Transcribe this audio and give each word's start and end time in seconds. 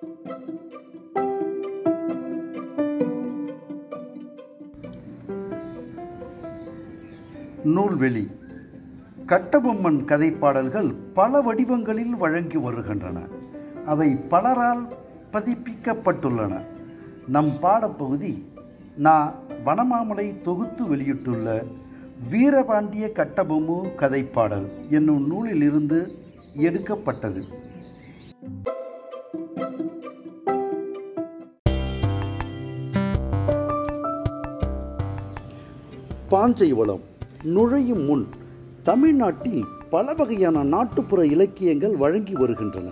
நூல்வெளி. 0.00 0.12
கட்டபொம்மன் 9.26 10.04
கதைப்பாடல்கள் 10.04 10.94
பல 11.14 11.40
வடிவங்களில் 11.40 12.16
வழங்கி 12.16 12.56
வருகின்றன. 12.56 13.20
அவை 13.86 14.14
பலரால் 14.14 14.88
பதிப்பிக்கப்பட்டுள்ளன. 15.32 16.64
நம் 17.28 17.58
பாடப்பகுதி 17.62 18.44
நான் 18.96 19.34
வனமாமலை 19.64 20.40
தொகுத்து 20.40 20.86
வெளியிட்டுள்ள 20.86 21.64
வீரபாண்டிய 22.30 23.10
கட்டபொம்மு 23.14 23.80
கதைப்பாடல் 23.96 24.88
என்னும் 24.88 25.26
நூலிலிருந்து 25.26 26.18
எடுக்கப்பட்டது. 26.54 27.59
பாஞ்சை 36.30 36.68
வளம் 36.68 37.00
நுழையும் 37.42 38.04
முன் 38.04 38.28
தமிழ்நாட்டில் 38.82 39.64
பல 39.90 40.14
வகையான 40.14 40.62
நாட்டுப்புற 40.62 41.26
இலக்கியங்கள் 41.26 41.96
வழங்கி 41.96 42.32
வருகின்றன. 42.32 42.90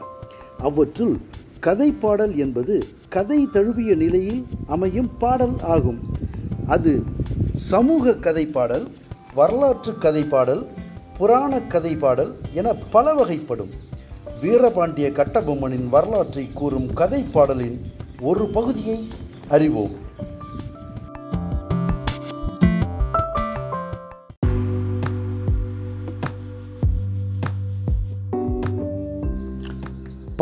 அவற்றுள் 0.59 1.16
கதை 1.61 1.92
பாடல் 1.92 2.37
என்பது 2.37 2.84
கதை 3.09 3.48
தழுவிய 3.52 3.95
நிலையில் 3.95 4.47
அமையும் 4.66 5.11
பாடல் 5.19 5.55
ஆகும். 5.62 6.01
அது 6.66 7.02
சமூக 7.56 8.11
கதைப்பாடல் 8.11 8.87
வரலாற்று 9.34 9.92
கதைப்பாடல் 9.92 10.66
புராண 11.19 11.62
பாடல் 12.00 12.36
என 12.52 12.75
பல 12.75 13.14
வகைப்படும். 13.14 13.70
வீரபாண்டிய 14.41 15.11
கட்டபொம்மனின் 15.11 15.89
வரலாற்றை 15.89 16.48
கூறும் 16.55 16.86
கதைப்பாடலின் 16.86 17.78
ஒரு 18.20 18.48
பகுதியை 18.48 19.09
அறிவோம். 19.48 20.06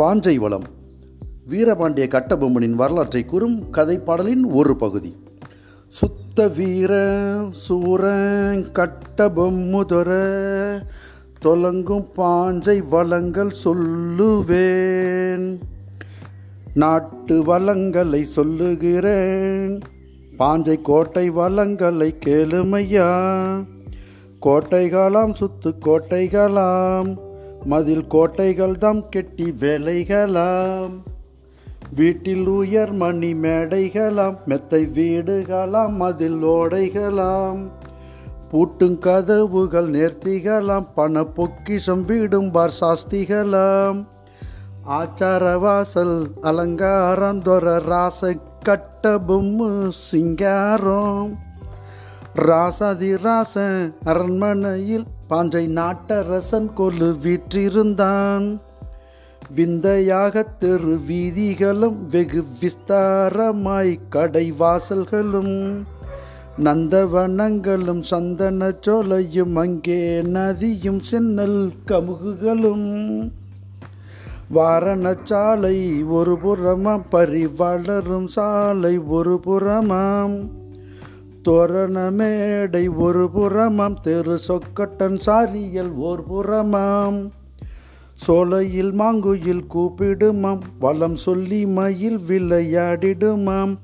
பாஞ்சை 0.01 0.35
வளம் 0.35 0.63
வீரபாண்டிய 1.49 2.07
கட்டபொம்மனின் 2.07 2.73
வரலாற்றை 2.73 3.25
கூறும் 3.25 3.63
கதைப்பாடலின் 3.71 4.43
ஒரு 4.49 4.75
பகுதி. 4.75 5.15
சுத்த 5.87 6.47
வீர 6.47 6.91
சூர 7.51 8.11
கட்டபொம்முதொர 8.53 10.09
தொலங்கும் 11.45 12.05
பாஞ்சை 12.15 12.89
வளங்கள் 12.89 13.53
சொல்லுவேன். 13.63 15.59
நாட்டு 16.73 17.43
வளங்களை 17.43 18.25
சொல்லுகிறேன். 18.25 19.81
பாஞ்சை 20.39 20.81
கோட்டை 20.81 21.29
வளங்களை 21.29 22.15
கேளுமையா 22.25 23.11
கோட்டைகளாம் 24.41 25.33
சுத்து 25.39 25.73
கோட்டைகளாம் 25.85 27.26
மதில் 27.67 28.07
கோட்டைகள் 28.07 28.77
தாம் 28.77 29.09
கெட்டி 29.09 29.53
வேலைகளாம். 29.59 30.93
வீட்டில் 31.95 32.47
உயர் 32.47 32.91
மணி 32.91 33.33
மேடைகளாம் 33.33 34.37
மெத்தை 34.45 34.85
வீடுகளாம் 34.85 35.95
மதில் 35.95 36.43
ஓடைகளாம். 36.43 37.67
பூட்டும் 38.51 38.99
கதவுகள் 38.99 39.89
நேர்த்திகளாம் 39.89 40.87
பண 40.95 41.23
பொக்கிஷம் 41.23 42.01
வீடும் 42.01 42.51
பார் 42.51 42.73
சாஸ்திகளாம். 42.79 44.05
ஆச்சார 44.89 45.59
வாசல் 45.59 46.27
அலங்காரம் 46.41 47.41
தொர 47.41 47.75
ராச 47.79 48.39
கட்ட 48.63 49.17
பொம்மு 49.27 49.89
சிங்காரம். 49.89 51.39
ராசாதி 52.35 53.11
ராச 53.17 53.55
அரண்மனையில் 54.03 55.05
பாஞ்சை 55.29 55.65
நாட்டரசன் 55.67 56.73
கொல்லு 56.73 57.15
வீற்றிருந்தான். 57.23 58.59
விந்தையாக 59.55 60.43
தெரு 60.43 60.99
வீதிகளும் 61.07 62.07
வெகு 62.07 62.43
விஸ்தாரமாய் 62.61 63.99
கடை 64.09 64.53
வாசல்களும். 64.59 65.83
நந்தவனங்களும் 66.63 68.01
சந்தன 68.01 68.69
சோலையும் 68.69 69.55
அங்கே 69.55 70.21
நதியும் 70.21 71.01
சென்னல் 71.11 71.69
கமுகுகளும். 71.87 73.31
வாரணச்சாலை 74.53 76.07
ஒரு 76.07 76.37
புறமாம் 76.45 77.03
பரிவளரும் 77.11 78.27
சாலை 78.27 78.97
ஒரு 78.97 79.39
புறமாம். 79.45 80.35
தோரண 81.47 82.11
மேடை 82.11 82.87
ஒரு 82.87 83.29
புறமாம் 83.35 83.95
தெரு 84.01 84.39
சொக்கட்டன் 84.47 85.19
சாரியல் 85.25 85.91
ஓர் 85.95 86.23
புறமாம். 86.31 87.29
சோலையில் 88.13 88.91
மாங்குயில் 88.91 89.63
கூப்பிடுமாம் 89.73 90.59
வளம் 90.79 91.15
சொல்லி 91.15 91.65
மயில் 91.65 92.19
விளையாடிடுமாம். 92.27 93.77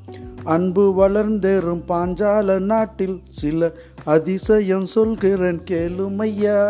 அன்பு 0.43 0.93
வளர்ந்தேறும் 0.97 1.83
பாஞ்சால 1.87 2.59
நாட்டில் 2.59 3.21
சில 3.29 3.71
அதிசயம் 4.03 4.85
சொல்கிறேன் 4.85 5.61
கேளுமையா. 5.69 6.61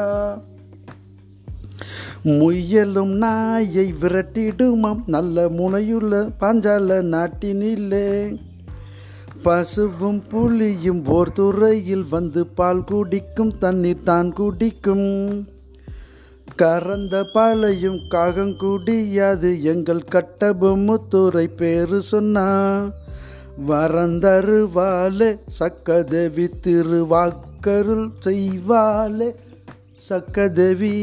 முயலும் 2.23 3.11
நாயை 3.11 3.93
விரட்டிடுமாம் 4.01 5.03
நல்ல 5.05 5.49
முனையுள்ள 5.49 6.29
பாஞ்சால 6.39 7.01
நாட்டினிலே. 7.15 8.37
பசுவும் 9.45 10.19
புலியும் 10.29 10.99
ஓர் 11.15 11.31
துறையில் 11.31 12.05
வந்து 12.09 12.41
பால் 12.57 12.83
குடிக்கும் 12.83 13.53
தண்ணீர் 13.57 14.03
தான் 14.03 14.29
குடிக்கும். 14.33 15.09
கறந்த 16.55 17.15
பாலையும் 17.33 17.99
காகங்குடியாது 18.13 19.49
எங்கள் 19.71 20.03
கட்டபொம்முத்துறை 20.15 21.45
பேரு 21.61 22.01
சொன்னா. 22.11 22.47
வரந்தருவாலே 23.67 25.29
சக்கதேவி 25.59 26.45
திருவாக்கருள் 26.65 28.07
செய்வாலே 28.25 29.29
சக்கதேவி 30.09 30.95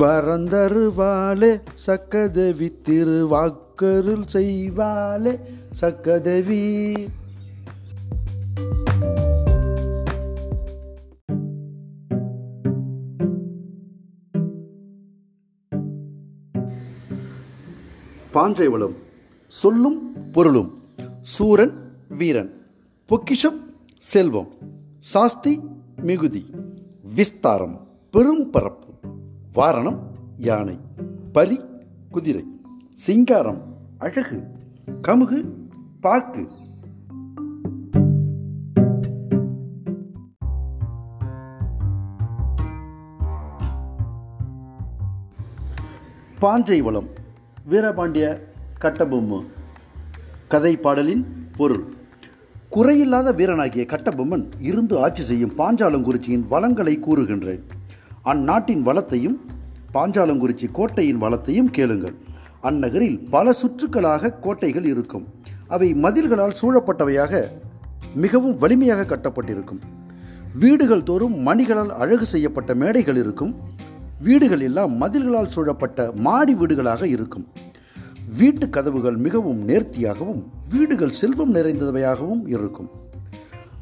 வரந்தருவாலே 0.00 1.52
சக்கதேவி 1.86 2.68
அக்கருள் 3.72 4.24
செய்வாலே 4.32 5.32
சக்கதவி 5.72 6.64
பாஞ்சைவளம் 18.34 18.96
சொல்லும் 19.52 19.98
பொருளும் 20.32 20.70
சூரன் 21.22 21.74
வீரன் 22.18 22.52
பொக்கிஷம் 23.08 23.60
செல்வம் 23.98 24.52
சாஸ்தி 24.98 25.60
மிகுதி 26.02 26.44
விஸ்தாரம் 27.16 27.76
பெரும் 28.10 28.50
பரப்பு 28.50 28.90
வாரணம் 29.52 30.00
யானை 30.36 30.78
பலி 31.32 31.60
குதிரை. 32.10 32.51
சிங்காரம் 33.02 33.62
அழகு 33.98 34.42
கமுகு 35.08 35.44
பாக்கு. 36.00 36.48
பாஞ்சை 46.40 46.82
வளம் 46.82 47.08
வீரபாண்டிய 47.70 48.40
கட்டபொம்மு. 48.80 49.44
கதை 50.48 50.76
பாடலின் 50.76 51.26
பொருள். 51.56 51.84
குறையில்லாத 52.72 53.34
வீரனாகிய 53.34 53.86
கட்டபொம்மன் 53.86 54.50
இருந்து 54.58 54.98
ஆட்சி 54.98 55.22
செய்யும் 55.22 55.56
பாஞ்சாலங்குறிச்சியின் 55.58 56.48
வளங்களை 56.48 56.98
கூறுகின்றேன். 56.98 57.62
அந்நாட்டின் 58.22 58.82
வளத்தையும் 58.82 59.40
பாஞ்சாலங்குறிச்சி 59.94 60.70
கோட்டையின் 60.72 61.18
வளத்தையும் 61.18 61.70
கேளுங்கள். 61.70 62.30
அந்நகரில் 62.62 63.28
பல 63.30 63.54
சுற்றுக்களாக 63.62 64.38
கோட்டைகள் 64.40 64.84
இருக்கும். 64.84 65.26
அவை 65.68 65.94
மதில்களால் 65.94 66.56
சூழப்பட்டவையாக 66.62 67.48
மிகவும் 68.14 68.54
வலிமையாக 68.54 69.04
கட்டப்பட்டிருக்கும். 69.04 69.80
வீடுகள் 70.58 71.02
தோறும் 71.02 71.34
மணிகளால் 71.46 71.88
அழகு 71.88 72.26
செய்யப்பட்ட 72.26 72.74
மேடைகள் 72.74 73.16
இருக்கும். 73.16 73.56
வீடுகள் 74.22 74.60
எல்லாம் 74.60 74.92
மதில்களால் 74.92 75.48
சூழப்பட்ட 75.48 76.12
மாடி 76.14 76.54
வீடுகளாக 76.54 77.02
இருக்கும். 77.02 77.46
வீட்டு 78.38 78.70
கதவுகள் 78.70 79.16
மிகவும் 79.16 79.68
நேர்த்தியாகவும் 79.68 80.42
வீடுகள் 80.70 81.10
செல்வம் 81.10 81.54
நிறைந்தவையாகவும் 81.54 82.42
இருக்கும். 82.46 82.90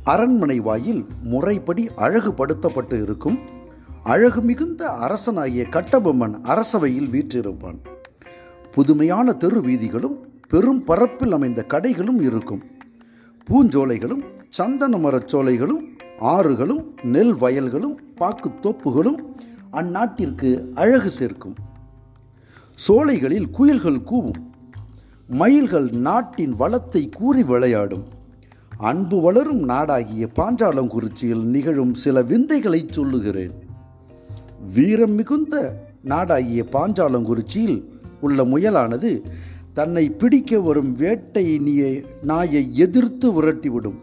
அரண்மனை 0.04 0.60
வாயில் 0.60 1.06
முறைப்படி 1.22 1.88
அழகுபடுத்தப்பட்டு 1.96 3.02
இருக்கும். 3.02 3.38
அழகு 4.02 4.40
மிகுந்த 4.40 4.88
அரசனாகிய 4.88 5.64
கட்டபொம்மன் 5.70 6.40
அரசவையில் 6.42 7.10
வீற்றிருப்பான். 7.10 7.78
புதுமையான 8.72 9.32
தெரு 9.32 9.60
வீதிகளும் 9.60 10.26
பெரும் 10.48 10.84
பரப்பில் 10.84 11.32
அமைந்த 11.32 11.64
கடைகளும் 11.68 12.20
இருக்கும். 12.20 12.62
பூஞ்சோலைகளும் 13.50 14.22
சந்தன 14.48 14.96
மரச்சோலைகளும் 14.96 15.80
ஆறுகளும் 16.20 16.84
நெல் 17.02 17.34
வயல்களும் 17.34 17.98
பாக்குத் 18.16 18.66
தோப்புகளும் 18.66 19.18
அந்நாட்டிற்கு 19.72 20.72
அழகு 20.74 21.10
சேர்க்கும். 21.10 21.54
சோலைகளில் 22.74 23.50
குயில்கள் 23.50 24.00
கூவும். 24.00 24.50
மயில்கள் 25.28 25.90
நாட்டின் 25.90 26.50
வளத்தை 26.50 27.08
கூறி 27.08 27.42
விளையாடும். 27.42 28.04
அன்பு 28.78 29.20
வளரும் 29.20 29.68
நாடாகிய 29.68 30.28
பாஞ்சாலங்குறிச்சியில் 30.36 31.42
நிகழும் 31.42 31.94
சில 31.94 32.22
விந்தைகளை 32.22 32.86
சொல்லுகிறேன். 32.90 33.52
வீரம் 34.74 35.12
மிகுந்த 35.12 35.84
நாடாகிய 36.04 36.64
பாஞ்சாலங்குறிச்சியில் 36.72 37.98
உள்ள 38.20 38.44
முயலானது 38.44 39.22
தன்னை 39.72 40.10
பிடிக்க 40.10 40.60
வரும் 40.60 40.92
வேட்டை 40.92 41.58
நீயை 41.58 42.04
நாயை 42.22 42.76
எதிர்த்து 42.76 43.26
விரட்டிவிடும். 43.32 43.98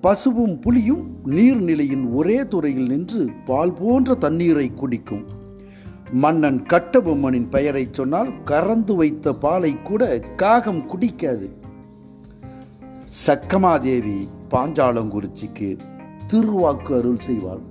பசுவும் 0.00 0.58
புலியும் 0.58 1.16
நீர்நிலையின் 1.26 2.14
ஒரே 2.14 2.44
துறையில் 2.44 2.86
நின்று 2.86 3.30
பால் 3.46 3.72
போன்ற 3.72 4.14
தண்ணீரை 4.14 4.74
குடிக்கும். 4.74 5.24
மன்னன் 6.12 6.62
கட்டபொம்மனின் 6.62 7.48
பெயரை 7.50 7.88
சொன்னால் 7.90 8.42
கறந்து 8.42 8.94
வைத்த 8.94 9.34
பாலை 9.34 9.82
கூட 9.82 10.18
காகம் 10.36 10.86
குடிக்காது. 10.88 11.48
சக்கமாதேவி 13.26 14.28
பாஞ்சாலங்குறிச்சிக்கு 14.50 15.78
திருவாக்கு 16.32 16.98
அருள் 16.98 17.20
செய்வாள். 17.26 17.62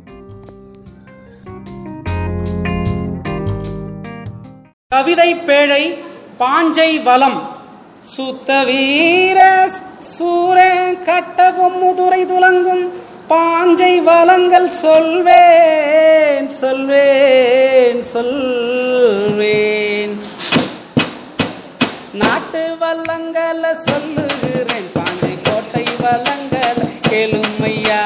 கவிதை 4.99 5.35
பேழை 5.35 5.83
பாஞ்சை 6.39 7.03
வலம். 7.03 7.37
சுத்த 8.13 8.63
வீர 8.63 9.69
சூர 9.99 10.57
கட்டபொம்முதுரை 11.07 12.19
துலங்கும். 12.31 12.83
பாஞ்சை 13.29 14.03
வளங்கள் 14.03 14.69
சொல்வேன் 14.69 16.49
சொல்வேன் 16.49 18.03
சொல்வேன். 18.13 20.19
நாட்டு 22.13 22.65
வல்லங்களை 22.81 23.73
சொல்லுகிறேன் 23.87 24.89
பாஞ்சை 24.97 25.33
கோட்டை 25.47 25.85
வல்லங்கள 26.03 26.77
கேளுமையா 27.09 28.03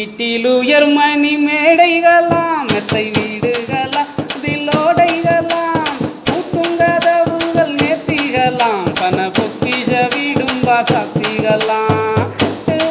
வீட்டில் 0.00 0.46
உயர் 0.50 0.86
மணி 0.88 1.30
மேடைகளாம் 1.38 2.68
மெத்தை 2.68 3.02
வீடுகளாம் 3.16 4.12
தில்லோடைகளாம் 4.42 5.90
கூட்டும் 6.28 6.76
கதவுகள் 6.78 7.74
நேர்த்திகளாம் 7.74 8.86
பண 9.00 9.26
பொக்கிஷ 9.30 9.90
வீடும் 10.14 10.62
வாசாத்திகளாம் 10.62 12.24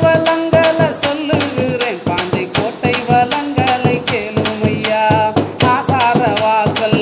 வளங்கள 0.03 0.89
சொல்லுகிறேன் 1.01 1.99
பாஞ்சை 2.05 2.45
கோட்டை 2.51 2.95
வளங்களை 3.09 3.97
கேளுமையா 4.11 5.03
ஆசார 5.71 6.21
வாசல் 6.43 7.01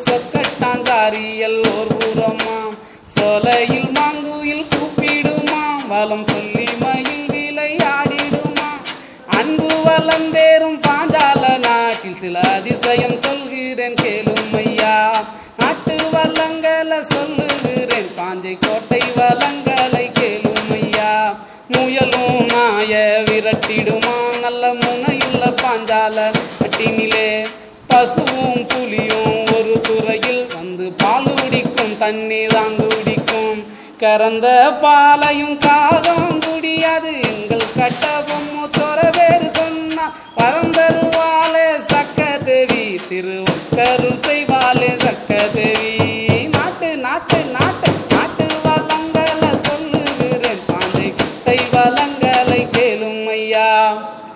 புறமாம் 0.00 0.32
பெரு 0.32 0.50
சொக்கட்டாஞ்சாரியல் 0.50 1.60
புறமாம் 1.92 2.74
சோலையில் 3.06 3.90
மாங்குயில் 3.98 4.66
கூப்பிடுமாம். 4.74 5.86
வலம் 5.88 6.24
சொல்லி 6.24 6.66
மயில் 6.78 7.26
விளையாடிடுமாம் 7.30 8.82
அன்பு 9.28 9.68
வளந்தேறும் 9.84 10.80
பாஞ்சால 10.86 11.58
நாட்டில் 11.58 12.14
சில 12.14 12.40
அதிசயம் 12.40 13.18
சொல்கிறேன் 13.18 13.94
கேளும் 13.94 14.54
ஐயா. 14.56 15.24
நாட்டு 15.58 15.96
வளங்களை 16.12 17.02
சொல்லுகிறேன். 17.02 18.08
பாஞ்சை 18.16 18.58
கோட்டை 18.66 19.02
வளங்களை 19.16 20.10
கேளும் 20.20 20.72
ஐயா. 20.72 21.36
முயலும் 21.68 22.46
நாய 22.46 23.22
விரட்டிடுமா 23.28 24.40
நல்ல 24.40 24.74
முனையுள்ள 24.74 25.54
பாஞ்சால 25.62 26.32
கட்டினிலே 26.62 27.46
பசுவும் 27.92 28.62
புலியும் 28.72 29.38
ஒரு 29.56 29.74
துறையில் 29.88 30.44
வந்து 30.54 30.86
பால் 31.02 31.30
குடிக்கும் 31.38 31.94
தண்ணீர் 31.98 32.54
தான் 32.54 32.76
குடிக்கும் 32.80 33.60
கறந்த 34.02 34.46
பாலையும் 34.82 35.56
காகம் 35.58 36.38
குடியாது. 36.44 37.12
எங்கள் 37.30 37.66
கட்டபொம்மு 37.78 38.64
தொர 38.78 38.98
பேரு 39.16 39.48
சொன்னா 39.58 40.06
பரந்தருவாளே 40.38 41.66
சக்க 41.90 42.28
தேவி 42.46 42.84
திருவக்கரும் 43.08 44.20
செய்வாளே 44.26 44.90
சக்க 45.04 45.40
தேவி 45.56 45.92
நாட்டு 46.56 46.90
நாட்டு 47.06 47.40
நாட்டு 47.56 47.92
நாட்டு 48.14 48.46
வளங்களை 48.66 49.52
சொல்லுகிறேன். 49.66 50.62
பாஞ்சை 50.70 51.08
கை 51.46 51.58
வளங்களை 51.74 52.62
கேளும் 52.78 53.26
ஐயா. 53.36 53.68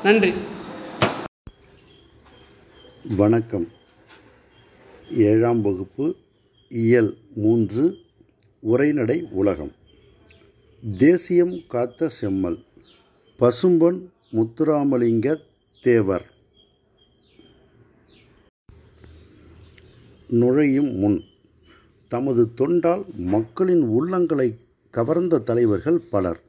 நன்றி. 0.06 0.33
வணக்கம். 3.17 3.69
ஏழாம் 5.11 5.63
வகுப்பு 5.63 6.17
இயல் 6.69 7.17
மூன்று 7.35 7.97
உரைநடை 8.61 9.29
உலகம். 9.31 9.73
தேசியம் 10.99 11.61
காத்த 11.69 12.09
செம்மல். 12.09 12.59
பசும்பொன் 13.39 14.01
முத்துராமலிங்க 14.33 15.37
தேவர். 15.83 16.33
நுழையும் 20.29 20.94
முன் 20.94 21.23
தமது 22.09 22.51
தொண்டால் 22.56 23.05
மக்களின் 23.15 23.83
உள்ளங்களை 23.83 24.55
கவர்ந்த 24.91 25.39
தலைவர்கள் 25.39 25.99
பலர். 25.99 26.41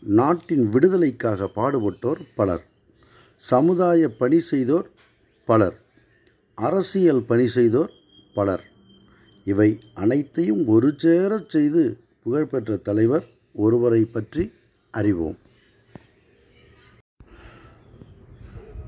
நாட்டின் 0.00 0.68
விடுதலைக்காக 0.68 1.50
பாடுபட்டோர் 1.56 2.20
பலர். 2.34 2.64
சமுதாய 3.36 4.08
பணி 4.08 4.40
செய்தோர் 4.40 4.96
பலர். 5.48 5.76
அரசியல் 6.54 7.22
பணி 7.22 7.46
செய்தோர் 7.46 7.92
பலர். 8.34 8.64
இவை 9.44 9.80
அனைத்தையும் 9.94 10.66
ஒரு 10.66 10.88
சேரச் 11.02 11.48
செய்து 11.48 11.82
புகழ்பெற்ற 12.22 12.76
தலைவர் 12.76 13.26
ஒருவரை 13.54 14.04
பற்றி 14.04 14.52
அறிவோம். 14.90 15.38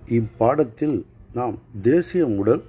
இப்பாடத்தில் 0.08 1.04
நாம் 1.32 1.58
தேசியம் 1.82 2.36
உடல் 2.36 2.62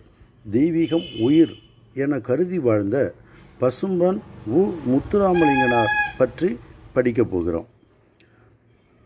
தெய்வீகம் 0.52 1.22
உயிர் 1.22 1.54
என 1.94 2.20
கருதி 2.20 2.60
வாழ்ந்த 2.60 3.14
பசும்பன் 3.60 4.20
உ. 4.46 4.62
முத்துராமலிங்கனார் 4.90 5.94
பற்றி 6.18 6.58
படிக்கப் 6.94 7.32
போகிறோம். 7.32 7.68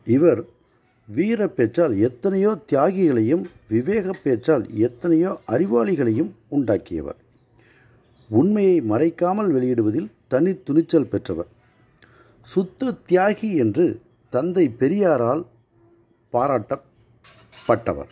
இவர் 0.06 0.42
வீர 1.08 1.48
பேச்சால் 1.48 1.94
எத்தனையோ 2.00 2.52
தியாகிகளையும் 2.72 3.44
விவேக 3.68 4.14
பேச்சால் 4.24 4.64
எத்தனையோ 4.86 5.32
அறிவாளிகளையும் 5.48 6.32
உண்டாக்கியவர். 6.52 7.20
உண்மையை 8.30 8.82
மறைக்காமல் 8.82 9.52
வெளியிடுவதில் 9.56 10.10
தனி 10.28 10.54
துணிச்சல் 10.64 11.08
பெற்றவர். 11.08 11.52
சுத்த 12.42 12.94
தியாகி 13.10 13.50
என்று 13.64 13.86
தந்தை 14.30 14.66
பெரியாரால் 14.80 15.46
பாராட்டப்பட்டவர். 16.34 18.12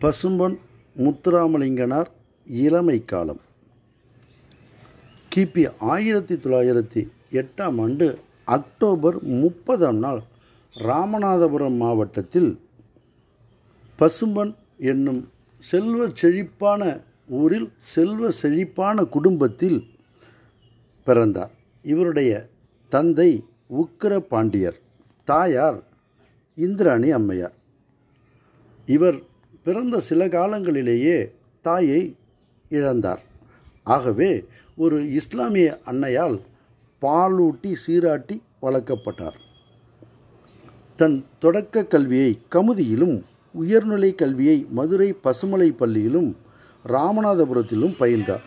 பசும்பொன் 0.00 0.56
முத்துராமலிங்கனார் 0.96 2.10
இளமை 2.46 3.04
காலம். 3.04 3.40
கிபி 5.34 5.62
ஆயிரத்தி 5.78 6.34
தொள்ளாயிரத்தி 6.34 7.02
எட்டாம் 7.30 7.80
ஆண்டு 7.80 8.18
அக்டோபர் 8.44 9.22
முப்பதாம் 9.22 9.96
நாள் 9.96 10.22
ராமநாதபுரம் 10.78 11.76
மாவட்டத்தில் 11.76 12.60
பசும்பன் 13.98 14.54
என்னும் 14.78 15.30
செல்வ 15.58 16.08
செழிப்பான 16.08 17.00
ஊரில் 17.28 17.72
செல்வ 17.78 18.30
செழிப்பான 18.30 19.04
குடும்பத்தில் 19.04 19.86
பிறந்தார். 21.04 21.50
இவருடைய 21.82 22.48
தந்தை 22.88 23.44
உக்கிர 23.68 24.18
பாண்டியர் 24.18 24.78
தாயார் 25.24 25.82
இந்திராணி 26.54 27.10
அம்மையார். 27.10 27.52
இவர் 28.86 29.18
பிறந்த 29.62 30.00
சில 30.00 30.28
காலங்களிலேயே 30.28 31.32
தாயை 31.60 32.16
இழந்தார். 32.70 33.18
ஆகவே 33.82 34.44
ஒரு 34.76 35.12
இஸ்லாமிய 35.12 35.78
அன்னையால் 35.84 36.40
பாலூட்டி 37.02 37.72
சீராட்டி 37.86 38.36
வளர்க்கப்பட்டார். 38.62 39.38
தன் 40.96 41.24
தொடக்க 41.38 41.84
கல்வியை 41.84 42.38
கமுதியிலும் 42.50 43.22
உயர்நிலை 43.54 44.14
கல்வியை 44.14 44.66
மதுரை 44.70 45.08
பசுமலை 45.24 45.68
பள்ளியிலும் 45.76 46.36
ராமநாதபுரத்திலும் 46.88 47.94
பயின்றார். 47.98 48.44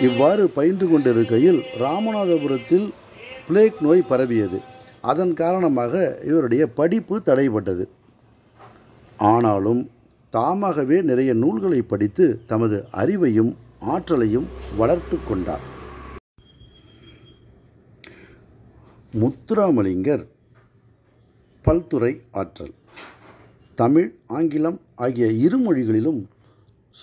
இவ்வாறு 0.00 0.44
பயின்று 0.48 0.86
கொண்டிருக்கையில் 0.88 1.60
ராமநாதபுரத்தில் 1.78 2.86
பிளேக் 3.48 3.82
நோய் 3.82 4.08
பரவியது. 4.08 4.60
அதன் 5.00 5.34
காரணமாக 5.34 6.22
இவருடைய 6.24 6.66
படிப்பு 6.66 7.22
தடைப்பட்டது 7.24 7.84
ஆனாலும் 9.16 9.90
தாமாகவே 10.30 11.02
நிறைய 11.02 11.34
நூல்களை 11.34 11.82
படித்து 11.82 12.40
தமது 12.46 12.78
அறிவையும் 13.02 13.52
ஆற்றலையும் 13.80 14.48
வளர்த்து 14.76 15.18
கொண்டார். 15.28 15.72
முத்துராமலிங்கர் 19.20 20.26
பல்துறை 21.64 22.20
ஆற்றல். 22.30 22.72
தமிழ் 23.74 24.14
ஆங்கிலம் 24.26 24.80
ஆகிய 24.94 25.26
இரு 25.26 25.58
மொழிகளிலும் 25.58 26.28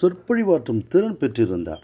சொற்பொழிவாற்றும் 0.01 0.88
திறன் 0.88 1.18
பெற்றிருந்தார். 1.18 1.84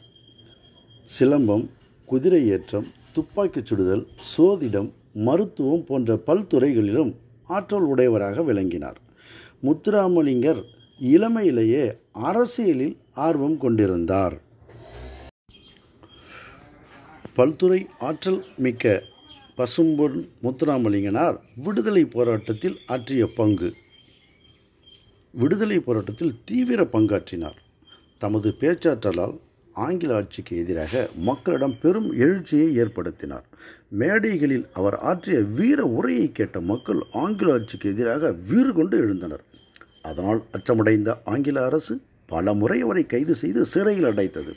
சிலம்பம் 1.05 1.69
குதிரை 2.05 2.47
ஏற்றம் 2.47 2.87
துப்பாக்கிச் 3.13 3.65
சுடுதல் 3.65 4.07
சோதிடம் 4.37 4.91
மருத்துவம் 5.13 5.83
போன்ற 5.83 6.15
பல்துறைகளிலும் 6.15 7.15
ஆற்றல் 7.45 7.81
உடையவராக 7.81 8.43
விளங்கினார். 8.43 9.01
முத்துராமலிங்கர் 9.63 10.63
இளமையிலேயே 11.01 11.97
அரசியலில் 12.11 12.97
ஆர்வம் 13.13 13.57
கொண்டிருந்தார். 13.57 14.41
பல்துறை 17.35 17.85
ஆற்றல் 17.99 18.43
மிக்க 18.57 19.03
பசும்பொன் 19.57 20.27
முத்துராமலிங்கனார் 20.43 21.39
விடுதலை 21.55 22.05
போராட்டத்தில் 22.05 22.77
ஆற்றிய 22.87 23.27
பங்கு. 23.35 23.73
விடுதலை 25.31 25.79
போராட்டத்தில் 25.79 26.39
தீவிர 26.45 26.83
பங்காற்றினார். 26.83 27.57
தமது 28.17 28.55
பேச்சாற்றலால் 28.59 29.39
ஆங்கில 29.73 30.15
ஆட்சிக்கு 30.15 30.57
எதிராக 30.57 31.09
மக்களிடம் 31.15 31.75
பெரும் 31.81 32.11
எழுச்சியை 32.11 32.77
ஏற்படுத்தினார். 32.77 33.43
மேடைகளில் 33.89 34.65
அவர் 34.73 34.99
ஆற்றிய 34.99 35.39
வீர 35.39 35.85
உரையை 35.85 36.31
கேட்ட 36.31 36.59
மக்கள் 36.59 37.03
ஆங்கில 37.11 37.53
ஆட்சிக்கு 37.53 37.89
எதிராக 37.89 38.31
வீறு 38.31 38.73
கொண்டு 38.73 39.07
எழுந்தனர். 39.07 39.45
அதனால் 40.01 40.43
அச்சமடைந்த 40.51 41.21
ஆங்கில 41.25 41.65
அரசு 41.65 42.01
பல 42.25 42.53
முறை 42.53 42.81
அவரை 42.81 43.05
கைது 43.05 43.35
செய்து 43.35 43.65
சிறையில் 43.65 44.03
அடைத்தது. 44.03 44.53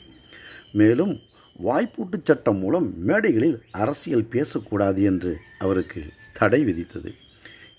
மேலும் 0.71 1.19
வாய்ப்பூட்டு 1.59 2.21
சட்டம் 2.23 2.57
மூலம் 2.57 3.03
மேடைகளில் 3.07 3.61
அரசியல் 3.71 4.25
பேசக்கூடாது 4.25 5.03
என்று 5.03 5.37
அவருக்கு 5.59 6.03
தடை 6.33 6.65
விதித்தது. 6.65 7.13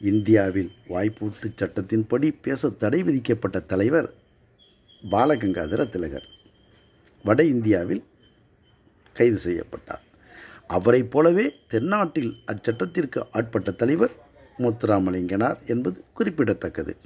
இந்தியாவில் 0.00 0.70
வாய்ப்பூட்டு 0.88 1.50
சட்டத்தின்படி 1.56 2.34
பேச 2.42 2.70
தடை 2.70 3.02
விதிக்கப்பட்ட 3.02 3.60
தலைவர் 3.60 4.12
பாலகங்காதர 5.10 5.90
திலகர். 5.90 6.24
வட 7.24 7.44
இந்தியாவில் 7.44 8.04
கைது 9.12 9.36
செய்யப்பட்டார். 9.36 10.02
அவரைப் 10.66 11.10
போலவே 11.10 11.54
தென்னாட்டில் 11.68 12.34
அச்சட்டத்திற்கு 12.46 13.22
ஆட்பட்ட 13.32 13.70
தலைவர் 13.70 14.10
முத்துராமலிங்கனார் 14.58 15.56
என்பது 15.66 16.04
குறிப்பிடத்தக்கது. 16.12 16.96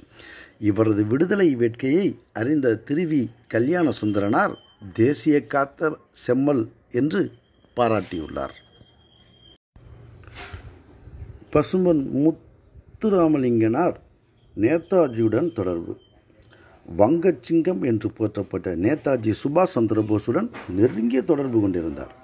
இவரது 0.59 1.05
விடுதலை 1.05 1.55
வேட்கையை 1.55 2.19
அறிந்த 2.33 2.81
திருவி 2.87 3.27
கல்யாண 3.47 3.91
சுந்தரனார் 4.01 4.53
தேசிய 4.93 5.47
காத்த 5.47 5.97
செம்மல் 6.11 6.71
என்று 6.91 7.31
பாராட்டியுள்ளார். 7.75 8.55
பசும்பன் 11.51 12.01
முத்துராமலிங்கனார் 12.23 13.95
நேதாஜியுடன் 14.55 15.53
தொடர்பு. 15.53 15.97
வங்கச்சிங்கம் 16.97 17.85
என்று 17.85 18.09
போற்றப்பட்ட 18.09 18.75
நேதாஜி 18.75 19.33
சுபாஷ் 19.43 19.75
சந்திரபோஸுடன் 19.75 20.49
நெருங்கிய 20.69 21.21
தொடர்பு 21.21 21.61
கொண்டிருந்தார். 21.61 22.15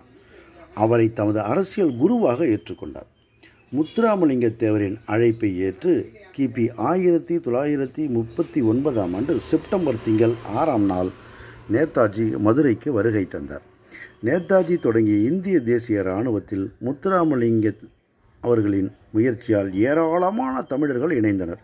அவரை 0.76 1.14
தமது 1.14 1.42
அரசியல் 1.42 1.98
குருவாக 1.98 2.46
ஏற்றுக்கொண்டார். 2.46 3.10
முத்துராமலிங்க 3.76 4.48
தேவரின் 4.56 4.98
அழைப்பை 5.06 5.60
ஏற்று 5.60 6.12
கிபி 6.38 6.76
ஆயிரத்தி 6.76 7.38
தொள்ளாயிரத்தி 7.38 8.10
முப்பத்தி 8.10 8.62
ஒன்பதாம் 8.62 9.14
ஆண்டு 9.14 9.40
செப்டம்பர் 9.40 10.04
திங்கள் 10.06 10.34
ஆறாம் 10.46 10.84
நாள் 10.84 11.12
நேதாஜி 11.72 12.38
மதுரைக்கு 12.38 12.92
வருகை 12.92 13.26
தந்தார். 13.26 13.62
நேதாஜி 14.24 14.80
தொடங்கிய 14.80 15.18
இந்திய 15.18 15.60
தேசிய 15.60 16.00
இராணுவத்தில் 16.00 16.74
முத்துராமலிங்க 16.86 17.76
அவர்களின் 18.42 18.92
முயற்சியால் 19.12 19.74
ஏராளமான 19.74 20.62
தமிழர்கள் 20.62 21.22
இணைந்தனர். 21.22 21.58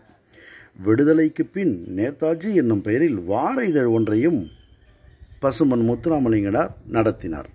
விடுதலைக்கு 0.84 1.44
பின் 1.44 1.84
நேதாஜி 1.96 2.54
என்னும் 2.54 2.82
பெயரில் 2.82 3.18
வார 3.18 3.64
இதழ் 3.64 3.84
ஒன்றையும் 3.84 4.48
பசுமன் 5.38 5.88
முத்துராமலிங்கனார் 5.88 6.70
நடத்தினார். 6.88 7.48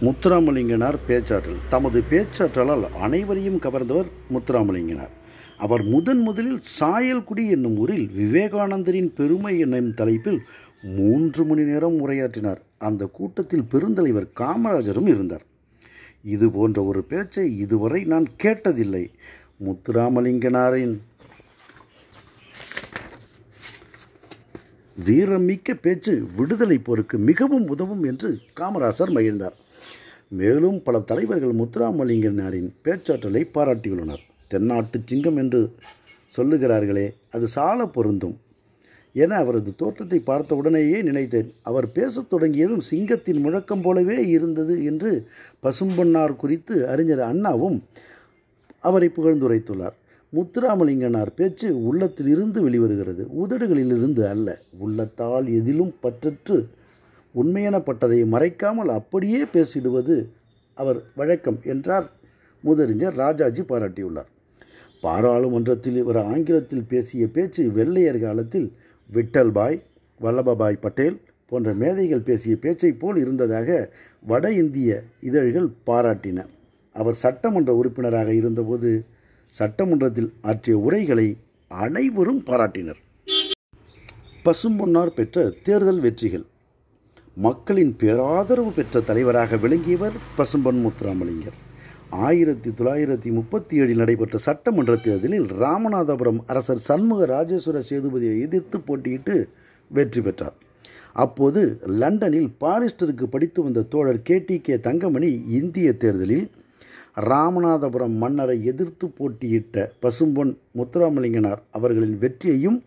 முத்துராமலிங்கனார் 0.00 0.98
பேச்சாற்றல் 1.06 1.62
தமது 1.68 2.02
பேச்சாற்றலால் 2.10 2.88
அனைவரையும் 2.90 3.60
கவர்ந்தவர் 3.60 4.06
முத்துராமலிங்கனார். 4.32 5.14
அவர் 5.58 5.82
முதன் 5.82 6.18
முதலில் 6.18 6.60
சாயல்குடி 6.80 7.48
என்னும் 7.48 7.76
ஊரில் 7.76 8.08
விவேகானந்தரின் 8.08 9.14
பெருமை 9.14 9.58
என்னும் 9.58 9.94
தலைப்பில் 9.94 10.40
மூன்று 10.82 11.44
மணி 11.44 11.62
நேரம் 11.62 12.08
உரையாற்றினார். 12.08 12.60
அந்த 12.78 13.06
கூட்டத்தில் 13.06 13.68
பெருந்தலைவர் 13.70 14.28
காமராஜரும் 14.36 15.06
இருந்தார். 15.06 15.44
இது 16.24 16.50
போன்ற 16.50 16.84
ஒரு 16.84 17.04
பேச்சை 17.04 17.58
இதுவரை 17.58 18.04
நான் 18.04 18.26
கேட்டதில்லை. 18.42 19.04
முத்துராமலிங்கனாரின் 19.64 20.98
வீரமிக்க 25.06 25.74
பேச்சு 25.74 26.26
விடுதலை 26.36 26.78
போருக்கு 26.78 27.18
மிகவும் 27.18 27.66
உதவும் 27.68 28.02
என்று 28.02 28.38
காமராசர் 28.60 29.12
மகிழ்ந்தார். 29.12 29.56
மேலும் 30.28 30.82
பல 30.82 31.00
தலைவர்கள் 31.00 31.54
முத்துராமலிங்கனாரின் 31.54 32.70
பேச்சாற்றலை 32.82 33.50
பாராட்டியுள்ளனர். 33.54 34.24
தென்னாட்டு 34.48 35.00
சிங்கம் 35.04 35.36
என்று 35.36 35.60
சொல்லுகிறார்களே 36.36 37.06
அது 37.30 37.46
சால 37.46 37.86
பொருந்தும். 37.86 38.36
என 39.12 39.36
அவரது 39.36 39.74
தோற்றத்தை 39.76 40.18
பார்த்த 40.18 40.54
உடனேயே 40.54 41.02
நினைத்தேன். 41.02 41.52
அவர் 41.62 41.92
பேசத் 41.92 42.30
தொடங்கியதும் 42.30 42.82
சிங்கத்தின் 42.90 43.40
முழக்கம் 43.40 43.80
போலவே 43.80 44.26
இருந்தது 44.26 44.84
என்று 44.84 45.28
பசும்பொன்னார் 45.62 46.36
குறித்து 46.36 46.88
அறிஞர் 46.88 47.20
அண்ணாவும் 47.20 47.78
அவரை 48.80 49.08
புகழ்ந்துரைத்துள்ளார். 49.08 49.96
முத்துராமலிங்கனார் 50.32 51.32
பேச்சு 51.36 51.68
உள்ளத்திலிருந்து 51.84 52.60
வெளிவருகிறது. 52.68 53.24
உதடுகளிலிருந்து 53.42 54.22
அல்ல 54.28 54.58
உள்ளத்தால் 54.78 55.46
எதிலும் 55.54 55.94
பற்றற்று 56.02 56.56
உண்மையெனப்பட்டதை 57.34 58.20
மறைக்காமல் 58.34 58.92
அப்படியே 58.98 59.44
பேசிடுவது 59.44 60.16
அவர் 60.74 61.02
வழக்கம் 61.16 61.60
என்றார் 61.64 62.10
முதறிஞர் 62.60 63.14
ராஜாஜி 63.14 63.62
பாராட்டியுள்ளார். 63.62 64.30
பாராளுமன்றத்தில் 65.00 65.96
இவர் 65.96 66.24
ஆங்கிலத்தில் 66.24 66.84
பேசிய 66.88 67.28
பேச்சு 67.28 67.70
வெள்ளையர் 67.70 68.18
காலத்தில் 68.18 68.72
விட்டல்பாய் 69.12 69.82
வல்லபபாய் 70.20 70.80
பட்டேல் 70.80 71.20
போன்ற 71.46 71.74
மேதைகள் 71.74 72.20
பேசிய 72.20 72.56
பேச்சைப் 72.56 73.00
போல் 73.00 73.16
இருந்ததாக 73.16 73.94
வட 74.22 74.52
இந்திய 74.52 75.02
இதழ்கள் 75.20 75.68
பாராட்டின. 75.86 76.46
அவர் 76.92 77.14
சட்டமன்ற 77.14 77.74
உறுப்பினராக 77.74 78.34
இருந்தபோது 78.34 79.04
சட்டமன்றத்தில் 79.48 80.32
ஆற்றிய 80.42 80.78
உரைகளை 80.78 81.36
அனைவரும் 81.68 82.42
பாராட்டினர். 82.46 83.00
பசும்பொன்னார் 84.44 85.06
பெற்ற 85.06 85.52
தேர்தல் 85.62 86.00
வெற்றிகள். 86.00 86.44
மக்களின் 87.34 87.96
பேராதரவு 87.96 88.72
பெற்ற 88.72 89.00
தலைவராக 89.00 89.56
விளங்கியவர் 89.56 90.12
பசும்பொன் 90.38 90.82
முத்துராமலிங்கர் 90.84 91.56
ஆயிரத்தி 92.16 92.70
தொள்ளாயிரத்தி 92.70 93.32
முப்பத்தி 93.32 93.80
ஏழில் 93.80 93.96
நடைபெற்ற 93.96 94.38
சட்டமன்ற 94.38 94.96
தேர்தலில் 94.96 95.44
ராமநாதபுரம் 95.44 96.38
அரசர் 96.46 96.78
சண்முக 96.78 97.26
ராஜேஸ்வர 97.26 97.82
சேதுபதியை 97.90 98.40
எதிர்த்து 98.40 98.78
போட்டியிட்டு 98.78 99.48
வெற்றி 99.88 100.20
பெற்றார். 100.20 100.54
அப்போது 101.12 101.80
லண்டனில் 101.86 102.50
பாரிஸ்டருக்கு 102.60 103.24
படித்து 103.24 103.62
வந்த 103.62 103.82
தோழர் 103.82 104.22
கே. 104.22 104.38
டி. 104.38 104.60
கே. 104.60 104.80
தங்கமணி 104.80 105.44
இந்திய 105.48 105.92
தேர்தலில் 105.92 106.50
ராமநாதபுரம் 107.20 108.16
மன்னரை 108.16 108.64
எதிர்த்து 108.64 109.08
போட்டியிட்ட 109.08 109.92
பசும்பொன் 110.02 110.56
முத்துராமலிங்கனார் 110.74 111.58
அவர்களின் 111.70 112.18
வெற்றியையும் 112.18 112.82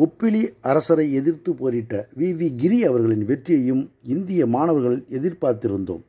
பொப்பிலி 0.00 0.48
அரசரை 0.60 1.12
எதிர்த்து 1.12 1.54
போரிட்ட 1.54 2.08
வி. 2.18 2.22
வி. 2.22 2.54
கிரி 2.56 2.84
அவர்களின் 2.84 3.24
வெற்றியையும் 3.24 3.90
இந்திய 4.02 4.46
மாணவர்கள் 4.46 5.04
எதிர்பார்த்திருந்தோம் 5.10 6.02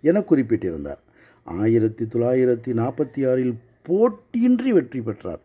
என 0.00 0.20
குறிப்பிட்டிருந்தார். 0.20 1.00
ஆயிரத்தி 1.58 2.04
தொள்ளாயிரத்தி 2.04 2.70
நாற்பத்தி 2.80 3.20
ஆறில் 3.30 3.54
போட்டியின்றி 3.82 4.70
வெற்றி 4.72 5.00
பெற்றார். 5.00 5.40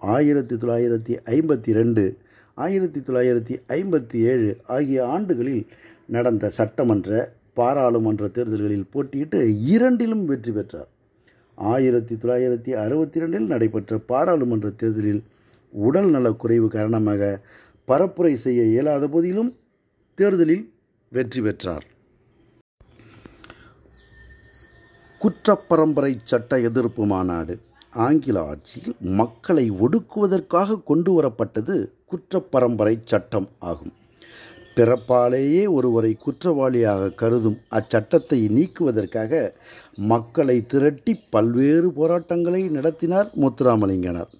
ஆயிரத்தி 0.00 0.54
தொள்ளாயிரத்தி 0.54 1.14
ஐம்பத்தி 1.24 1.72
ரெண்டு 1.72 2.18
ஆயிரத்தி 2.56 3.00
தொள்ளாயிரத்தி 3.00 3.54
ஐம்பத்தி 3.68 4.18
ஏழு 4.32 4.60
ஆகிய 4.66 5.06
ஆண்டுகளில் 5.06 5.66
நடந்த 6.06 6.48
சட்டமன்ற 6.48 7.36
பாராளுமன்ற 7.54 8.28
தேர்தல்களில் 8.28 8.90
போட்டியிட்டு 8.92 9.58
இரண்டிலும் 9.58 10.24
வெற்றி 10.24 10.52
பெற்றார். 10.52 10.88
ஆயிரத்தி 11.58 12.14
தொள்ளாயிரத்தி 12.14 12.72
அறுபத்தி 12.84 13.20
ரெண்டில் 13.20 13.46
நடைபெற்ற 13.46 13.98
பாராளுமன்ற 13.98 14.70
தேர்தலில் 14.70 15.22
உடல் 15.72 16.10
நலக்குறைவு 16.10 16.68
காரணமாக 16.68 17.40
பரப்புரை 17.88 18.34
செய்ய 18.34 18.62
இயலாத 18.62 19.08
போதிலும் 19.08 19.54
தேர்தலில் 20.14 20.72
வெற்றி 21.08 21.40
பெற்றார். 21.40 21.86
குற்றப்பரம்பரை 25.22 26.10
சட்ட 26.30 26.58
எதிர்ப்பு 26.68 27.04
மாநாடு 27.04 27.54
ஆங்கில 28.06 28.42
ஆட்சியில் 28.50 28.94
மக்களை 29.20 29.64
ஒடுக்குவதற்காக 29.84 30.76
கொண்டு 30.84 31.10
வரப்பட்டது 31.16 31.76
குற்றப்பரம்பரை 32.10 32.92
சட்டம் 33.04 33.48
ஆகும். 33.58 33.92
பிறப்பாலேயே 34.76 35.62
ஒருவரை 35.68 36.16
குற்றவாளியாக 36.24 37.08
கருதும் 37.14 37.58
அச்சட்டத்தை 37.70 38.40
நீக்குவதற்காக 38.56 39.32
மக்களை 40.12 40.56
திரட்டி 40.66 41.14
பல்வேறு 41.30 41.90
போராட்டங்களை 41.92 42.62
நடத்தினார் 42.68 43.30
முத்துராமலிங்கனார். 43.42 44.32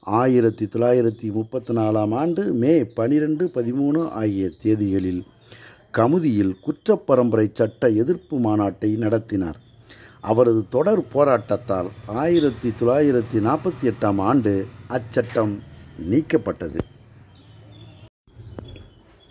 ஆயிரத்தி 0.00 0.66
தொள்ளாயிரத்தி 0.66 1.30
முப்பத்தி 1.32 1.74
நாலாம் 1.74 2.14
ஆண்டு 2.14 2.44
மே 2.62 2.84
பனிரெண்டு 2.84 3.50
பதிமூணு 3.54 4.08
ஆகிய 4.22 4.50
தேதிகளில் 4.64 5.22
கமுதியில் 5.98 6.54
குற்றப்பரம்பரை 6.66 7.46
சட்ட 7.52 7.88
எதிர்ப்பு 7.88 8.38
மாநாட்டை 8.38 8.90
நடத்தினார். 8.96 9.60
அவரது 10.30 10.60
தொடர் 10.68 11.02
போராட்டத்தால் 11.14 11.88
ஆயிரத்தி 12.06 12.68
தொள்ளாயிரத்தி 12.80 13.38
நாற்பத்தி 13.46 13.90
எட்டாம் 13.90 14.20
ஆண்டு 14.30 14.52
அச்சட்டம் 14.88 15.54
நீக்கப்பட்டது. 16.10 16.80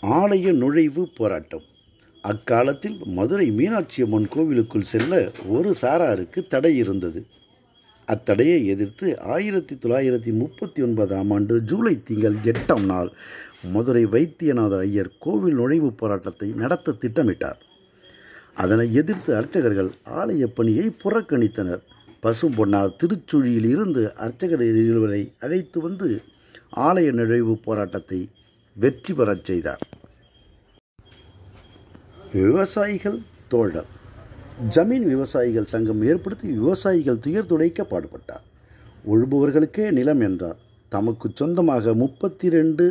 ஆலய 0.01 0.53
நுழைவு 0.53 1.03
போராட்டம். 1.17 1.65
அக்காலத்தில் 2.21 2.97
மதுரை 3.17 3.47
மீனாட்சி 3.51 4.01
அம்மன் 4.03 4.27
கோவிலுக்குள் 4.29 4.91
செல்ல 4.93 5.31
ஒரு 5.47 5.75
சாராருக்கு 5.81 6.41
தடை 6.47 6.73
இருந்தது. 6.77 7.21
அத்தடையை 8.07 8.59
எதிர்த்து 8.65 9.07
ஆயிரத்தி 9.35 9.75
தொள்ளாயிரத்தி 9.75 10.31
முப்பத்தி 10.41 10.81
ஒன்பதாம் 10.81 11.31
ஆண்டு 11.31 11.61
ஜூலை 11.61 11.95
திங்கள் 12.03 12.39
எட்டாம் 12.51 12.85
நாள் 12.85 13.11
மதுரை 13.71 14.05
வைத்தியநாத 14.05 14.77
ஐயர் 14.79 15.11
கோவில் 15.19 15.59
நுழைவு 15.59 15.91
போராட்டத்தை 15.91 16.49
நடத்த 16.63 16.97
திட்டமிட்டார். 17.01 17.61
அதனை 18.61 18.85
எதிர்த்து 18.93 19.31
அர்ச்சகர்கள் 19.35 19.91
ஆலய 20.19 20.43
பணியை 20.57 20.85
புறக்கணித்தனர். 21.03 21.81
பசும்பொன்னார் 22.23 22.91
திருச்சுழியில் 22.99 23.67
இருந்து 23.73 24.03
அர்ச்சகர் 24.25 24.63
இருவரை 24.81 25.21
அழைத்து 25.39 25.81
வந்து 25.81 26.07
ஆலய 26.87 27.07
நுழைவு 27.19 27.53
போராட்டத்தை 27.65 28.19
வெற்றி 28.75 29.13
பெறச் 29.13 29.45
செய்தார். 29.49 29.81
விவசாயிகள் 32.33 33.19
தோழர். 33.51 33.89
ஜமீன் 34.75 35.05
விவசாயிகள் 35.13 35.71
சங்கம் 35.73 36.01
ஏற்படுத்தி 36.11 36.47
விவசாயிகள் 36.51 37.21
துயர் 37.25 37.49
துடைக்க 37.51 37.83
பாடுபட்டார். 37.83 38.45
உழுபவர்களுக்கே 39.11 39.85
நிலம் 39.91 40.21
என்றார். 40.21 40.59
தமக்கு 40.89 41.27
சொந்தமாக 41.35 41.93
முப்பத்தி 41.93 42.49
ரெண்டு 42.49 42.85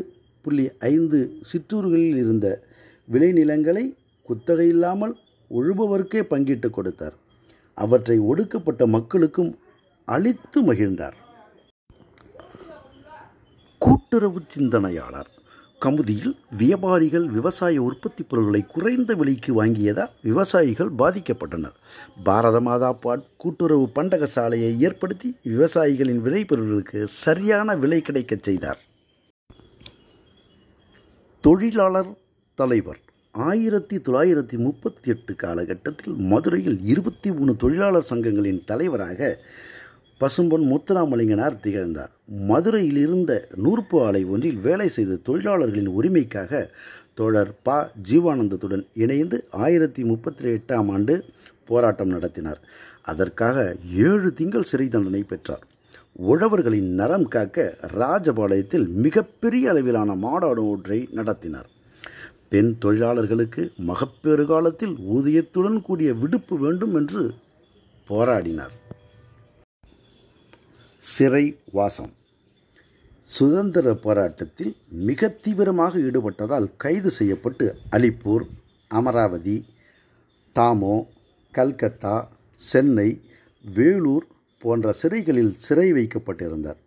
புள்ளி 0.45 0.65
ஐந்து 0.79 1.19
சிற்றூர்களில் 1.51 2.17
இருந்த 2.17 2.47
விளைநிலங்களை 3.13 3.85
குத்தகை 4.29 4.67
இல்லாமல் 4.69 5.15
உழுபவருக்கே 5.53 6.23
பங்கிட்டு 6.31 6.71
கொடுத்தார். 6.71 7.15
அவற்றை 7.75 8.19
ஒடுக்கப்பட்ட 8.19 8.87
மக்களுக்கும் 8.87 9.59
அளித்து 10.05 10.63
மகிழ்ந்தார். 10.63 11.13
கூட்டுறவு 13.79 14.41
சிந்தனையாளர். 14.49 15.31
கமுதியில் 15.81 16.37
வியாபாரிகள் 16.59 17.25
விவசாய 17.25 17.83
உற்பத்தி 17.83 18.23
பொருட்களை 18.23 18.65
குறைந்த 18.67 19.15
விலைக்கு 19.15 19.65
வாங்கியதால் 19.65 20.11
விவசாயிகள் 20.23 20.91
பாதிக்கப்பட்டனர். 20.99 21.73
பாரத 22.25 22.61
மாதா 22.61 22.93
பாட் 22.93 23.37
கூட்டுறவு 23.37 23.89
பண்டக 23.89 24.27
சாலையை 24.27 24.81
ஏற்படுத்தி 24.81 25.37
விவசாயிகளின் 25.45 26.23
விளைபொருட்களுக்கு 26.23 27.05
சரியான 27.05 27.77
விலை 27.77 28.01
கிடைக்கச் 28.01 28.43
செய்தார். 28.43 28.81
தொழிலாளர் 31.41 32.19
தலைவர். 32.55 33.01
ஆயிரத்தி 33.33 33.97
தொள்ளாயிரத்தி 33.97 34.57
முப்பத்தி 34.59 35.11
எட்டு 35.11 35.35
காலகட்டத்தில் 35.35 36.15
மதுரையில் 36.15 36.81
இருபத்தி 36.85 37.33
மூணு 37.33 37.57
தொழிலாளர் 37.57 38.07
சங்கங்களின் 38.11 38.65
தலைவராக 38.65 39.39
பசும்பொன் 40.21 40.67
முத்துராமலிங்கனார் 40.73 41.61
திகழ்ந்தார். 41.61 42.11
மதுரையில் 42.27 42.97
இருந்த 42.97 43.49
நூற்பு 43.65 44.05
ஆலை 44.05 44.25
ஒன்றில் 44.25 44.57
வேலை 44.57 44.89
செய்த 44.89 45.15
தொழிலாளர்களின் 45.15 45.89
உரிமைக்காக 45.89 46.69
தோழர் 47.15 47.55
ப. 47.63 47.91
ஜீவானந்தத்துடன் 48.11 48.87
இணைந்து 48.95 49.45
ஆயிரத்தி 49.51 50.05
முப்பத்தி 50.05 50.49
எட்டாம் 50.49 50.91
ஆண்டு 50.91 51.25
போராட்டம் 51.65 52.09
நடத்தினார். 52.09 52.61
அதற்காக 53.03 53.77
ஏழு 53.93 54.33
திங்கள் 54.33 54.63
சிறை 54.63 54.89
தண்டனை 54.89 55.23
பெற்றார். 55.23 55.67
உழவர்களின் 56.13 56.99
நரம் 56.99 57.29
காக்க 57.29 57.75
ராஜபாளையத்தில் 57.95 58.89
மிகப்பெரிய 58.89 59.71
அளவிலான 59.71 60.15
மாடாடு 60.15 60.71
ஒன்றை 60.71 61.09
நடத்தினார். 61.13 61.81
பெண் 62.53 62.73
தொழிலாளர்களுக்கு 62.79 63.63
மகப்பேறு 63.89 64.45
காலத்தில் 64.47 64.95
ஊதியத்துடன் 65.15 65.79
கூடிய 65.83 66.11
விடுப்பு 66.23 66.55
வேண்டும் 66.59 66.95
என்று 66.95 67.23
போராடினார். 68.09 68.75
சிறை 71.05 71.45
வாசம். 71.73 72.13
சுதந்திர 73.31 73.95
போராட்டத்தில் 73.95 74.73
மிக 75.09 75.31
தீவிரமாக 75.45 75.99
ஈடுபட்டதால் 75.99 76.69
கைது 76.77 77.11
செய்யப்பட்டு 77.11 77.67
அலிப்பூர் 77.91 78.45
அமராவதி 78.91 79.57
தாமோ 80.57 80.97
கல்கத்தா 81.53 82.17
சென்னை 82.57 83.09
வேலூர் 83.65 84.27
போன்ற 84.63 84.95
சிறைகளில் 85.03 85.55
சிறை 85.57 85.93
வைக்கப்பட்டிருந்தார். 85.93 86.81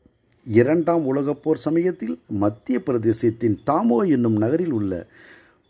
இரண்டாம் 0.46 1.06
உலகப்போர் 1.12 1.66
சமயத்தில் 1.68 2.16
மத்திய 2.44 2.80
பிரதேசத்தின் 2.80 3.58
தாமோ 3.70 3.98
என்னும் 4.16 4.38
நகரில் 4.44 4.76
உள்ள 4.80 4.94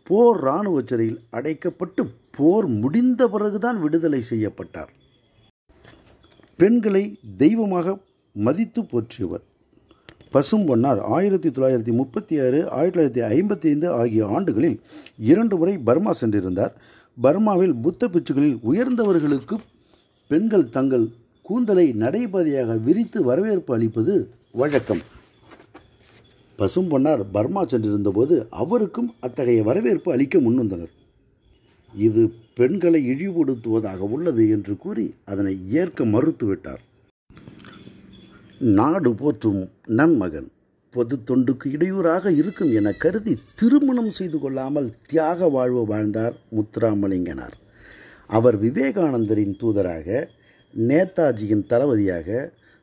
போர் 0.08 0.40
இராணுவ 0.40 0.82
சிறையில் 0.84 1.20
அடைக்கப்பட்டு 1.30 2.02
போர் 2.36 2.66
முடிந்த 2.66 3.28
பிறகுதான் 3.28 3.80
விடுதலை 3.80 4.22
செய்யப்பட்டார். 4.22 4.90
பெண்களை 6.56 7.18
தெய்வமாக 7.36 7.98
மதித்து 8.32 8.82
போற்றியவர். 8.82 9.44
பசும் 10.30 10.64
பொன்னார் 10.64 11.00
ஆயிரத்தி 11.00 11.48
தொள்ளாயிரத்தி 11.48 11.92
முப்பத்தி 11.92 12.40
ஆறு 12.40 12.70
ஆயிரத்தி 12.70 13.20
தொள்ளாயிரத்தி 13.20 13.24
ஐம்பத்தி 13.24 13.66
ஐந்து 13.66 13.90
ஆகிய 13.90 14.26
ஆண்டுகளில் 14.26 14.80
இரண்டு 15.16 15.56
முறை 15.56 15.78
பர்மா 15.78 16.14
சென்றிருந்தார். 16.20 16.72
பர்மாவில் 17.22 17.74
புத்த 17.82 18.08
பிச்சுகளில் 18.08 18.58
உயர்ந்தவர்களுக்கு 18.70 19.58
பெண்கள் 20.28 20.68
தங்கள் 20.68 21.06
கூந்தலை 21.42 21.94
நடைபாதையாக 21.98 22.82
விரித்து 22.82 23.24
வரவேற்பு 23.24 23.74
அளிப்பது 23.74 24.30
வழக்கம். 24.52 25.02
பசும்பொன்னார் 26.58 27.22
பர்மா 27.32 27.62
சென்றிருந்தபோது 27.64 28.36
அவருக்கும் 28.62 29.10
அத்தகைய 29.20 29.62
வரவேற்பு 29.62 30.08
அளிக்க 30.12 30.38
முன்வந்தனர். 30.38 30.92
இது 31.94 32.22
பெண்களை 32.58 33.00
இழிவுபடுத்துவதாக 33.12 34.00
உள்ளது 34.16 34.42
என்று 34.50 34.74
கூறி 34.76 35.06
அதனை 35.24 35.54
ஏற்க 35.80 36.04
மறுத்துவிட்டார். 36.04 36.82
நாடு 38.78 39.10
போற்றும் 39.14 39.62
நன்மகன் 39.98 40.48
பொது 40.94 41.16
தொண்டுக்கு 41.28 41.66
இடையூறாக 41.76 42.30
இருக்கும் 42.40 42.72
என 42.72 42.92
கருதி 43.02 43.32
திருமணம் 43.54 44.12
செய்து 44.18 44.38
கொள்ளாமல் 44.38 44.88
தியாக 45.08 45.48
வாழ்வு 45.48 45.82
வாழ்ந்தார் 45.86 46.36
முத்துராமலிங்கனார். 46.56 47.56
அவர் 48.36 48.56
விவேகானந்தரின் 48.62 49.56
தூதராக 49.62 50.06
நேதாஜியின் 50.74 51.66
தளபதியாக 51.66 52.28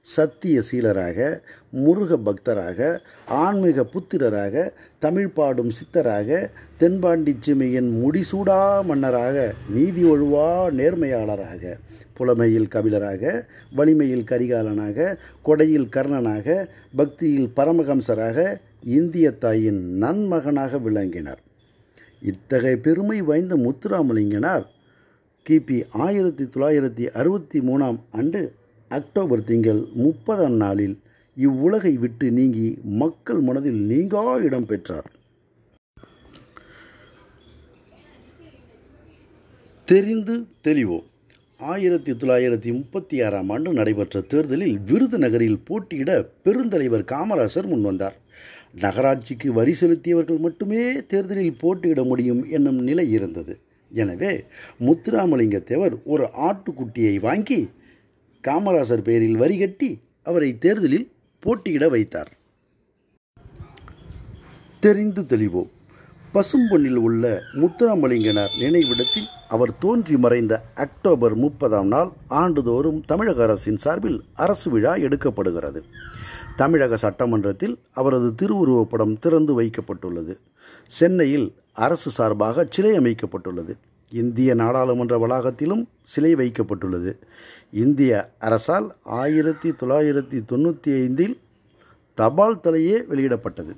சத்திய 0.05 0.61
சீலராக 0.71 1.41
முருக 1.71 2.17
பக்தராக 2.17 2.99
ஆன்மீக 3.25 3.83
புத்திரராக 3.83 4.73
தமிழ் 4.99 5.27
பாடும் 5.27 5.71
சித்தராக 5.71 6.49
தென்பாண்டிச்சிமையின் 6.79 7.89
முடிசூடா 8.01 8.83
மன்னராக 8.83 9.53
நீதி 9.69 10.03
ஒழுவா 10.03 10.47
நேர்மையாளராக 10.79 11.77
புலமையில் 12.13 12.67
கபிலராக 12.67 13.47
வலிமையில் 13.75 14.23
கரிகாலனாக 14.23 15.17
கொடையில் 15.45 15.89
கர்ணனாக 15.95 16.67
பக்தியில் 16.95 17.53
பரமஹம்சராக 17.55 18.59
இந்திய 18.83 19.31
தாயின் 19.31 19.81
நன்மகனாக 19.97 20.77
விளங்கினார். 20.77 21.41
இத்தகைய 22.21 22.77
பெருமை 22.77 23.21
வாய்ந்த 23.21 23.55
முத்துராமலிங்கனார் 23.55 24.65
கிபி 25.49 25.77
ஆயிரத்தி 25.91 26.43
தொள்ளாயிரத்தி 26.43 27.05
அறுபத்தி 27.11 27.59
மூணாம் 27.59 27.97
ஆண்டு 28.11 28.41
அக்டோபர் 28.97 29.43
திங்கள் 29.43 29.79
முப்பதாம் 30.03 30.57
நாளில் 30.63 30.95
இவ்வுலகை 31.37 31.91
விட்டு 32.03 32.27
நீங்கி 32.37 32.67
மக்கள் 33.01 33.39
மனதில் 33.39 33.79
நீங்கா 33.91 34.23
இடம் 34.47 34.65
பெற்றார். 34.65 35.07
தெரிந்து 39.87 40.35
தெளிவோம். 40.67 41.05
ஆயிரத்தி 41.59 42.11
தொள்ளாயிரத்தி 42.11 42.69
முப்பத்தி 42.77 43.15
ஆறாம் 43.21 43.49
ஆண்டு 43.49 43.73
நடைபெற்ற 43.73 44.21
தேர்தலில் 44.21 44.77
விருதுநகரில் 44.89 45.63
போட்டியிட 45.65 46.11
பெருந்தலைவர் 46.45 47.09
காமராசர் 47.13 47.69
முன்வந்தார் 47.73 48.17
நகராட்சிக்கு 48.83 49.49
வரி 49.59 49.75
செலுத்தியவர்கள் 49.81 50.43
மட்டுமே 50.47 50.83
தேர்தலில் 51.11 51.59
போட்டியிட 51.59 52.03
முடியும் 52.03 52.41
என்னும் 52.49 52.81
நிலை 52.89 53.11
இருந்தது. 53.11 53.55
எனவே 53.91 54.33
முத்துராமலிங்க 54.85 55.61
தேவர் 55.63 55.95
ஒரு 56.05 56.27
ஆட்டுக்குட்டியை 56.47 57.15
வாங்கி 57.19 57.61
காமராசர் 58.47 59.01
பெயரில் 59.01 59.37
வரி 59.37 59.57
கட்டி 59.57 59.99
அவரை 60.23 60.57
தேர்தலில் 60.57 61.11
போட்டியிட 61.39 61.89
வைத்தார். 61.89 62.31
தெரிந்து 64.79 65.21
தெளிவோம். 65.21 65.69
பசும்பொன்னில் 66.33 66.95
உள்ள 66.95 67.41
முத்துராமலிங்கனார் 67.53 68.55
நினைவிடத்தில் 68.59 69.27
அவர் 69.47 69.77
தோன்றி 69.77 70.17
மறைந்த 70.17 70.63
அக்டோபர் 70.75 71.35
முப்பதாம் 71.35 71.87
நாள் 71.87 72.11
ஆண்டுதோறும் 72.27 73.03
தமிழக 73.05 73.43
அரசின் 73.43 73.77
சார்பில் 73.77 74.23
அரசு 74.33 74.71
விழா 74.71 74.95
எடுக்கப்படுகிறது. 74.95 75.81
தமிழக 76.55 76.97
சட்டமன்றத்தில் 76.97 77.79
அவரது 77.91 78.33
திருவுருவப்படம் 78.41 79.19
திறந்து 79.19 79.61
வைக்கப்பட்டுள்ளது. 79.61 80.37
சென்னையில் 80.87 81.53
அரசு 81.73 82.11
சார்பாக 82.11 82.67
சிலை 82.69 82.91
அமைக்கப்பட்டுள்ளது. 82.91 83.77
இந்திய 84.21 84.53
நாடாளுமன்ற 84.53 85.15
வளாகத்திலும் 85.17 85.83
சிலை 86.03 86.31
வைக்கப்பட்டுள்ளது. 86.35 87.11
இந்திய 87.71 88.11
அரசால் 88.39 88.87
ஆயிரத்தி 89.03 89.69
தொள்ளாயிரத்தி 89.69 90.39
தொண்ணூற்றி 90.51 90.91
ஐந்தில் 91.03 91.35
தபால் 92.17 92.59
தலையே 92.63 92.97
வெளியிடப்பட்டது. 93.09 93.75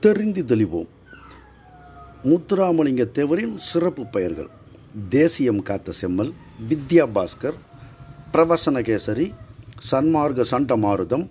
தெரிந்து 0.00 0.42
தெளிவோம். 0.42 0.88
முத்துராமலிங்க 2.24 3.04
தேவரின் 3.18 3.56
சிறப்பு 3.56 4.04
பெயர்கள் 4.06 4.48
தேசியம் 5.08 5.62
காத்த 5.62 5.92
செம்மல் 5.92 6.32
வித்யா 6.68 7.04
பாஸ்கர் 7.14 7.58
பிரவசனகேசரி 8.32 9.26
சன்மார்க்க 9.90 10.44
சண்டமாருதம் 10.50 11.26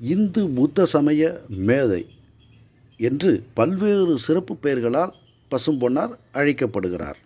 இந்து 0.00 0.48
புத்த 0.48 0.86
சமய 0.86 1.40
மேதை 1.48 2.02
என்று 2.96 3.32
பல்வேறு 3.54 4.18
சிறப்பு 4.18 4.56
பெயர்களால் 4.56 5.12
பசும்பொன்னார் 5.52 6.16
அழைக்கப்படுகிறார். 6.32 7.18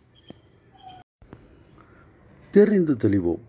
தெரிந்து 2.50 2.94
தெளிவோம். 2.94 3.42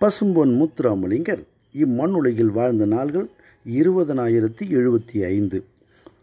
பசும்பொன் 0.00 0.52
முத்துராமலிங்கர் 0.60 1.42
இம்மண்ணுலகில் 1.72 2.52
வாழ்ந்த 2.52 2.86
நாள்கள் 2.86 3.28
இருபதனாயிரத்தி 3.70 4.62
எழுபத்தி 4.68 5.24
ஐந்து. 5.24 5.64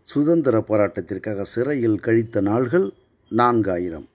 சுதந்திர 0.03 0.63
போராட்டத்திற்காக 0.67 1.41
சிறையில் 1.41 1.99
கழித்த 1.99 2.41
நாள்கள் 2.41 2.91
நான்காயிரம். 3.29 4.07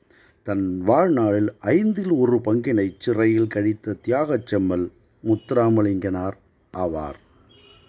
தன் 0.42 0.80
வாழ்நாளில் 0.80 1.52
ஐந்தில் 1.58 2.10
ஒரு 2.10 2.40
பங்கினை 2.44 2.94
சிறையில் 2.98 3.46
கழித்த 3.46 3.96
தியாகச் 4.06 4.46
செம்மல் 4.46 4.90
முத்துராமலிங்கனார் 5.24 6.36
ஆவார். 6.76 7.20